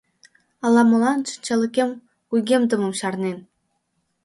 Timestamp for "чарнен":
2.99-3.37